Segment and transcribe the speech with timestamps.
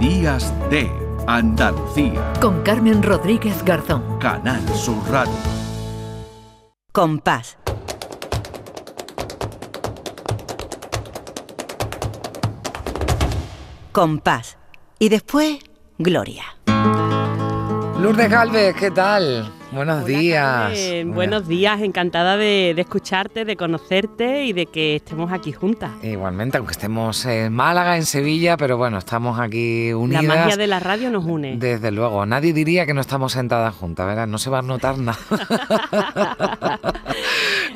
[0.00, 0.90] Días de
[1.26, 2.32] Andalucía.
[2.40, 4.18] Con Carmen Rodríguez Garzón.
[4.18, 5.34] Canal Sur Radio.
[6.90, 7.58] Compás.
[13.92, 14.56] Compás.
[14.98, 15.58] Y después,
[15.98, 16.44] Gloria.
[18.00, 19.52] Lourdes Galvez, ¿qué tal?
[19.72, 20.72] Buenos días.
[21.06, 25.92] Buenos días, encantada de, escucharte, de conocerte y de que estemos aquí juntas.
[26.02, 30.24] Igualmente, aunque estemos en Málaga, en Sevilla, pero bueno, estamos aquí unidas.
[30.24, 31.56] La magia de la radio nos une.
[31.56, 34.26] Desde luego, nadie diría que no estamos sentadas juntas, ¿verdad?
[34.26, 35.18] No se va a notar nada.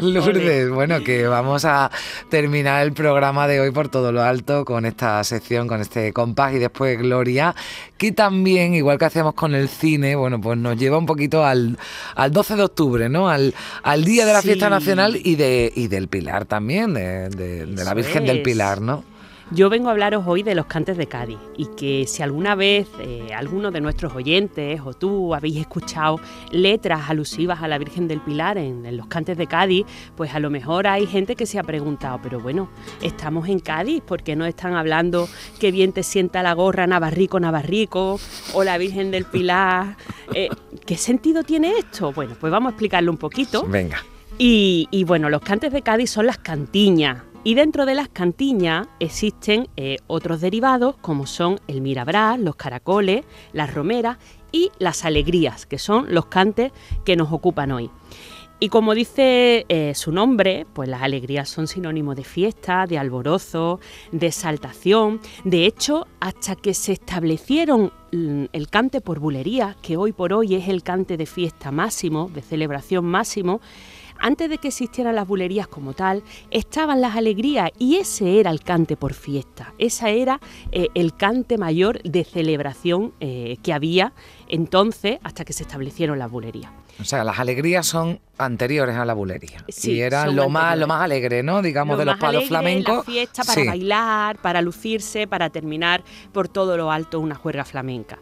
[0.05, 1.91] Lourdes, bueno, que vamos a
[2.29, 6.55] terminar el programa de hoy por todo lo alto con esta sección, con este compás
[6.55, 7.55] y después Gloria,
[7.97, 11.79] que también, igual que hacemos con el cine, bueno, pues nos lleva un poquito al
[12.15, 13.29] al 12 de octubre, ¿no?
[13.29, 17.95] Al, al día de la fiesta nacional y, de, y del Pilar también, de, la
[17.95, 19.14] Virgen del Pilar, ¿no?
[19.51, 22.89] Yo vengo a hablaros hoy de los cantes de Cádiz y que si alguna vez
[22.99, 26.19] eh, alguno de nuestros oyentes o tú habéis escuchado
[26.51, 29.85] letras alusivas a la Virgen del Pilar en, los cantes de Cádiz,
[30.17, 32.71] pues a lo mejor hay gente que se ha preguntado, pero bueno,
[33.03, 35.29] estamos en Cádiz, ¿por qué no están hablando
[35.61, 38.19] qué bien te sienta la gorra Navarrico Navarrico
[38.55, 39.99] o la Virgen del Pilar?
[40.33, 40.49] Eh,
[40.87, 42.13] ¿Qué sentido tiene esto?
[42.13, 43.67] Bueno, pues vamos a explicarlo un poquito.
[43.67, 44.03] Venga.
[44.39, 48.89] Y, y bueno, los cantes de Cádiz son las cantiñas y dentro de las cantiñas
[49.01, 54.17] existen eh, otros derivados como son el mirabrás, los caracoles, las romeras
[54.51, 56.73] y las alegrías, que son los cantes
[57.05, 57.91] que nos ocupan hoy.
[58.61, 63.79] Y como dice eh, su nombre, pues las alegrías son sinónimo de fiesta, de alborozo,
[64.11, 65.21] de exaltación.
[65.45, 70.55] De hecho, hasta que se establecieron mm, el cante por bulería, que hoy por hoy
[70.55, 73.61] es el cante de fiesta máximo, de celebración máximo,
[74.25, 78.61] antes de que existieran las bulerías como tal, estaban las alegrías y ese era el
[78.61, 80.41] cante por fiesta, ese era
[80.73, 84.15] eh, el cante mayor de celebración eh, que había
[84.49, 86.73] entonces hasta que se establecieron las bulerías.
[86.99, 89.63] O sea, las alegrías son anteriores a la bulería.
[89.69, 91.61] Sí, y eran lo más, lo más alegre, ¿no?
[91.61, 92.99] Digamos, de los palos flamencos.
[92.99, 96.03] La fiesta para bailar, para lucirse, para terminar
[96.33, 98.19] por todo lo alto una juerga flamenca.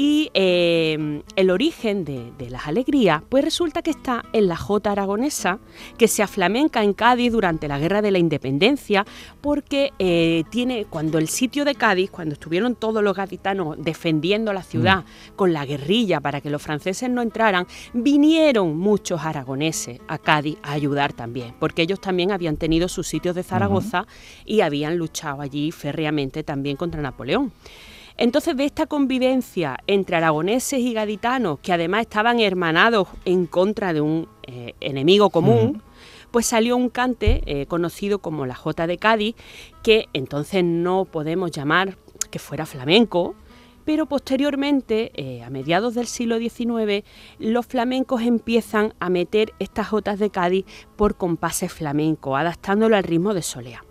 [0.00, 5.58] Y em, el origen de, las alegrías, pues resulta que está en la jota aragonesa,
[5.98, 9.04] que se aflamenca en Cádiz durante la Guerra de la Independencia,
[9.40, 14.62] porque eh, tiene, cuando el sitio de Cádiz, cuando estuvieron todos los gaditanos defendiendo la
[14.62, 15.34] ciudad mm.
[15.34, 20.74] con la guerrilla para que los franceses no entraran, vinieron muchos aragoneses a Cádiz a
[20.74, 24.06] ayudar también, porque ellos también habían tenido sus sitios de Zaragoza
[24.44, 27.52] y habían luchado allí férreamente también contra Napoleón.
[28.18, 34.00] Entonces, de esta convivencia entre aragoneses y gaditanos, que además estaban hermanados en contra de
[34.00, 35.82] un eh, enemigo común,
[36.32, 39.36] pues salió un cante eh, conocido como la Jota de Cádiz,
[39.84, 41.96] que entonces no podemos llamar
[42.32, 43.36] que fuera flamenco,
[43.84, 47.04] pero posteriormente, eh, a mediados del siglo XIX,
[47.38, 53.32] los flamencos empiezan a meter estas jotas de Cádiz por compases flamencos, adaptándolo al ritmo
[53.32, 53.87] de solea.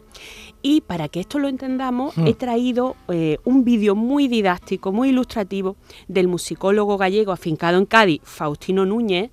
[0.70, 2.38] Y para que esto lo entendamos, he hmm.
[2.38, 5.78] traído eh, un vídeo muy didáctico, muy ilustrativo,
[6.10, 9.32] del musicólogo gallego afincado en Cádiz, Faustino Núñez,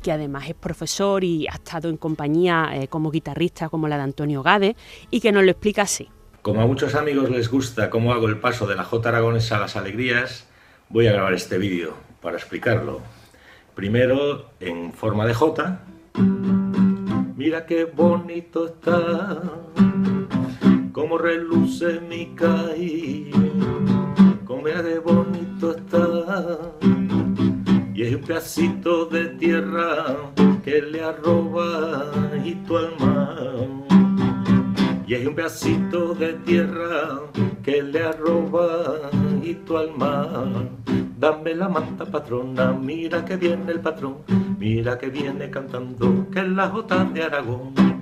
[0.00, 4.04] que además es profesor y ha estado en compañía eh, como guitarrista como la de
[4.04, 4.76] Antonio Gade,
[5.10, 6.08] y que nos lo explica así.
[6.42, 9.58] Como a muchos amigos les gusta cómo hago el paso de la J aragonesa a
[9.58, 10.46] las alegrías,
[10.88, 13.00] voy a grabar este vídeo para explicarlo.
[13.74, 15.80] Primero en forma de J.
[17.36, 19.42] Mira qué bonito está
[21.06, 23.30] como reluce mi caí,
[24.44, 26.72] como de bonito está.
[27.94, 30.16] Y es un pedacito de tierra
[30.64, 32.10] que le arroba
[32.44, 33.36] y tu alma.
[35.06, 37.20] Y es un pedacito de tierra
[37.62, 39.08] que le arroba
[39.44, 40.44] y tu alma.
[41.20, 44.16] Dame la manta patrona, mira que viene el patrón,
[44.58, 47.95] mira que viene cantando, que es la jota de Aragón.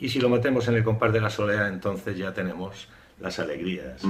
[0.00, 2.88] Y si lo metemos en el compás de la solea, entonces ya tenemos
[3.20, 4.04] las alegrías.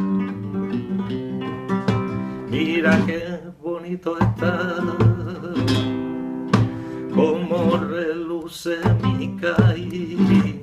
[2.51, 4.77] Mira qué bonito está,
[7.15, 10.63] como reluce mi caí.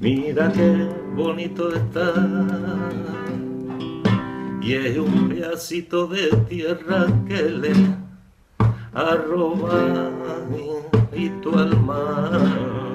[0.00, 2.12] Mira qué bonito está,
[4.62, 7.72] y es un pedacito de tierra que le
[8.94, 10.10] arroba
[11.12, 12.85] y tu alma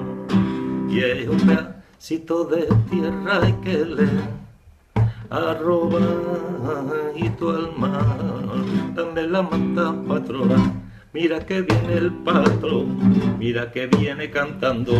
[0.92, 4.08] y es un pedacito de tierra que le
[5.30, 6.00] arroba
[7.16, 7.98] y tu alma.
[8.94, 10.72] Dame la mata patrona.
[11.14, 13.36] Mira que viene el patrón.
[13.38, 14.92] Mira que viene cantando.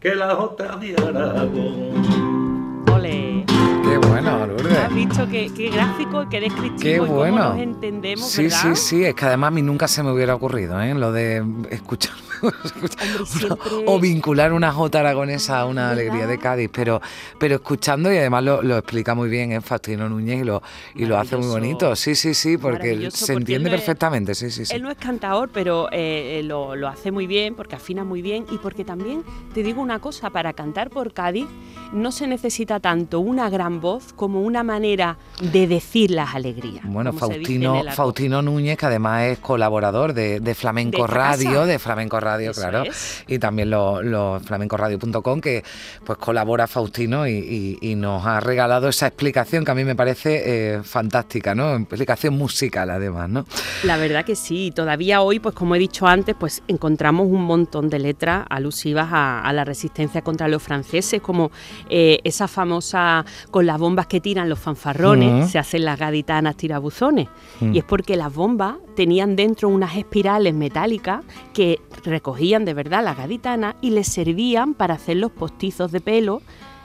[0.00, 2.84] Que la otra de Aragón.
[2.92, 3.44] Ole.
[3.84, 4.94] Qué bueno Lourdes.
[4.94, 7.50] Visto qué, qué gráfico, qué descriptivo Qué y cómo bueno.
[7.50, 8.58] nos entendemos, Sí, ¿verdad?
[8.74, 10.94] sí, sí, es que además a mí nunca se me hubiera ocurrido, ¿eh?
[10.94, 16.00] Lo de escuchar Hombre, o vincular una jota aragonesa a una ¿Verdad?
[16.00, 17.00] alegría de Cádiz, pero,
[17.38, 19.60] pero escuchando y además lo, lo explica muy bien ¿eh?
[19.60, 20.62] Faustino Núñez y lo,
[20.94, 21.94] y lo hace muy bonito.
[21.96, 24.74] Sí, sí, sí, porque se entiende perfectamente, sí, sí, sí.
[24.74, 28.22] Él no es cantador, pero eh, eh, lo, lo hace muy bien, porque afina muy
[28.22, 31.46] bien y porque también, te digo una cosa, para cantar por Cádiz
[31.92, 36.84] no se necesita tanto una gran voz como una manera de decir las alegrías.
[36.84, 37.82] Bueno, Faustino.
[37.92, 41.66] Faustino Núñez, que además es colaborador de, de Flamenco De Radio, casa.
[41.66, 43.24] de Flamenco Radio, Eso claro, es.
[43.26, 45.62] y también los lo flamencoradio.com, que
[46.04, 49.94] pues colabora Faustino y, y- y nos ha regalado esa explicación que a mí me
[49.96, 50.42] parece
[50.76, 51.74] eh, fantástica, ¿no?
[51.76, 53.44] Explicación musical además, ¿no?
[53.84, 57.88] La verdad que sí, todavía hoy, pues como he dicho antes, pues encontramos un montón
[57.88, 61.50] de letras alusivas a, a la resistencia contra los franceses, como
[61.88, 65.48] eh, esa famosa con las bombas que tiran los fanfarrones, Ujú.
[65.50, 67.28] se hacen las gaditanas tirabuzones.
[67.60, 67.74] Mm.
[67.74, 71.22] Y es porque las bombas tenían dentro unas espirales metálicas
[71.54, 71.80] que
[72.24, 76.42] recogían de verdad las gaditanas y les servían para hacer los postizos de pelo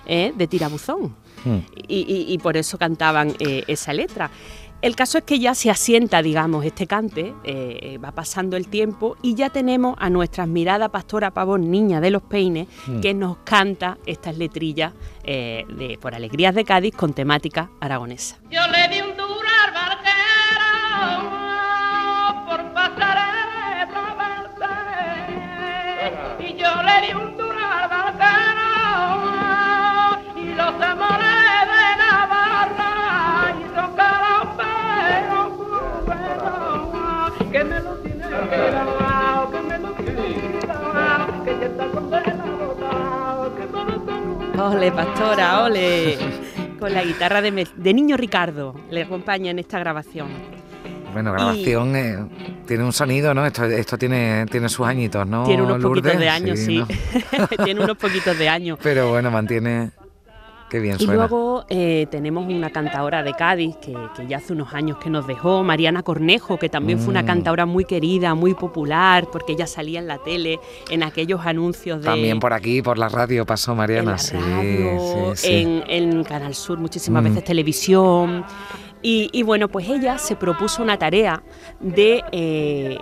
[0.08, 1.58] eh, de tirabuzón Mm.
[1.88, 4.32] y, y- y por eso cantaban eh, esa letra.
[4.82, 8.68] El caso es que ya se asienta, digamos, este cante, eh, eh, va pasando el
[8.68, 13.00] tiempo y ya tenemos a nuestra admirada pastora Pavón, niña de los peines, Mm.
[13.02, 14.94] que nos canta estas letrillas
[15.24, 18.38] eh, de Por Alegrías de Cádiz con temática aragonesa.
[18.50, 19.15] Yo le di un
[26.48, 28.70] Y yo le di un barquero
[30.36, 33.90] y los amores de Navarra y son
[36.06, 43.56] pero que me lo tiene quedado, que me lo tiene quedado, que ya está condenado,
[43.56, 46.18] que me lo tiene Ole, pastora, ole.
[46.80, 50.55] Con la guitarra de, de Niño Ricardo, le acompaña en esta grabación.
[51.16, 52.18] Bueno, grabación eh,
[52.68, 53.46] tiene un sonido, ¿no?
[53.46, 55.46] Esto, esto tiene, tiene sus añitos, ¿no?
[55.46, 56.78] Tiene unos poquitos de años, sí.
[56.78, 56.88] ¿no?
[57.64, 58.78] Tiene unos poquitos de años.
[58.84, 59.92] Pero bueno, mantiene...
[60.70, 61.14] Qué bien Y suena.
[61.14, 65.28] luego eh, tenemos una cantadora de Cádiz que, que ya hace unos años que nos
[65.28, 67.28] dejó, Mariana Cornejo, que también fue una Mm.
[67.28, 70.60] cantadora muy querida, muy popular, porque ella salía en la tele,
[70.90, 72.06] en aquellos anuncios de...
[72.08, 75.54] También por aquí, por la radio pasó en Mariana, la sí, radio, sí, sí.
[75.54, 77.26] En, en Canal Sur, muchísimas Mm.
[77.28, 78.44] veces televisión.
[79.08, 81.44] Y, y bueno, pues ella se propuso una tarea
[81.80, 82.98] de eh,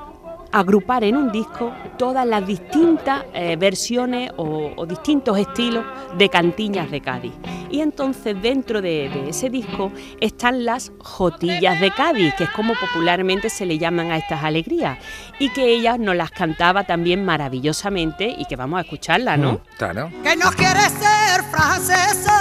[0.51, 5.85] agrupar en un disco todas las distintas eh, versiones o, o distintos estilos
[6.17, 7.31] de cantiñas de Cádiz.
[7.71, 12.73] Y entonces dentro de, de ese disco están las jotillas de Cádiz, que es como
[12.75, 14.97] popularmente se le llaman a estas alegrías,
[15.39, 19.53] y que ella nos las cantaba también maravillosamente y que vamos a escucharla, ¿no?
[19.53, 20.11] Mm, Claro.
[20.21, 22.33] que no quiere ser francesa.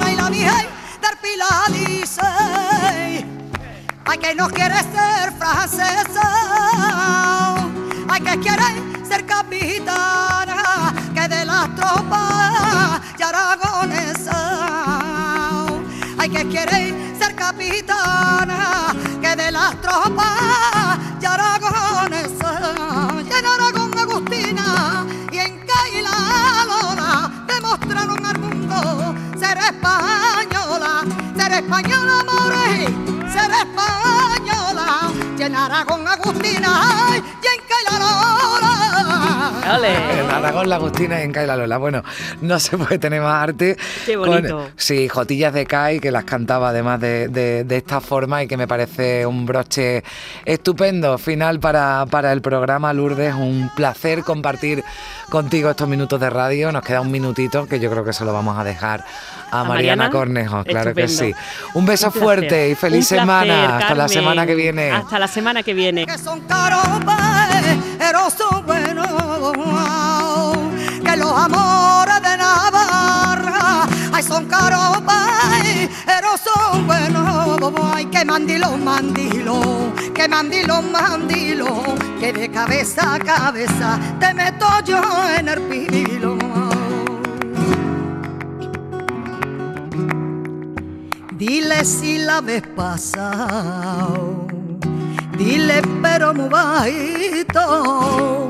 [0.00, 0.79] Ay, la Virgen
[1.30, 2.20] Pilar dice,
[4.04, 6.22] ay, que no quiere ser francesa.
[8.08, 8.64] Ay, que quiere
[9.08, 12.39] ser capitana, que de las tropas
[31.60, 32.86] española, more,
[33.32, 35.12] ser española.
[35.38, 36.72] Y en Aragón, Agustina,
[37.42, 38.72] y en Caila Lola.
[39.76, 39.99] ¡Ole!
[40.40, 41.76] Aragón, la Agustina y en Caila Lola.
[41.78, 42.02] Bueno,
[42.40, 43.76] no se puede tener más arte.
[44.06, 44.70] Qué con- bonito.
[44.76, 48.56] sí, Jotillas de Cai, que las cantaba además de, de- de esta forma y que
[48.56, 50.02] me parece un broche
[50.44, 51.18] estupendo.
[51.18, 53.34] Final para, para el programa, Lourdes.
[53.34, 54.82] Un placer compartir
[55.30, 56.72] contigo estos minutos de radio.
[56.72, 59.04] Nos queda un minutito que yo creo que se lo vamos a dejar
[59.50, 60.10] a, ¿A Mariana, Mariana?
[60.10, 60.64] Cornejo.
[60.64, 61.32] Claro que sí.
[61.74, 63.76] Un beso Un fuerte y feliz placer, semana.
[63.78, 64.90] Hasta la semana que viene.
[64.90, 66.06] Hasta la semana que viene.
[66.06, 66.80] que son caros,
[67.98, 68.99] pero son buenos.
[77.76, 81.82] Ay, que mandilo, mandilo, que mandilo, mandilo,
[82.18, 85.00] que de cabeza a cabeza te meto yo
[85.38, 86.38] en el pilo.
[91.32, 94.46] Dile si la ves pasado,
[95.38, 98.48] dile pero muy bajito,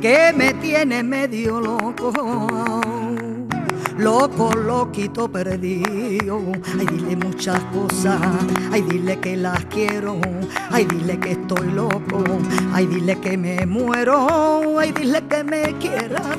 [0.00, 2.79] que me tiene medio loco,
[4.00, 6.40] loco, loquito perdido.
[6.78, 8.20] Ay, dile muchas cosas,
[8.72, 10.20] ay, dile que las quiero,
[10.70, 12.24] ay, dile que estoy loco,
[12.72, 16.38] ay, dile que me muero, ay, dile que me quieras.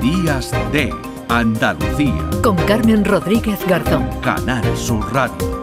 [0.00, 0.92] Días de
[1.28, 2.28] Andalucía.
[2.42, 4.08] Con Carmen Rodríguez Garzón.
[4.20, 5.61] Canal Sur Radio.